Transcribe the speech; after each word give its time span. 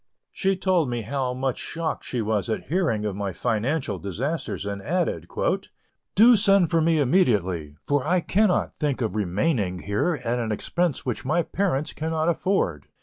She 0.31 0.55
told 0.57 0.89
me 0.89 1.03
how 1.03 1.35
much 1.35 1.59
shocked 1.59 2.05
she 2.05 2.23
was 2.23 2.49
at 2.49 2.69
hearing 2.69 3.05
of 3.05 3.15
my 3.15 3.31
financial 3.31 3.99
disasters, 3.99 4.65
and 4.65 4.81
added: 4.81 5.27
"Do 6.15 6.35
send 6.35 6.71
for 6.71 6.81
me 6.81 6.97
immediately, 6.99 7.75
for 7.85 8.03
I 8.03 8.19
cannot 8.19 8.75
think 8.75 9.01
of 9.01 9.15
remaining 9.15 9.77
here 9.77 10.19
at 10.23 10.39
an 10.39 10.51
expense 10.51 11.05
which 11.05 11.23
my 11.23 11.43
parents 11.43 11.93
cannot 11.93 12.29
afford. 12.29 12.87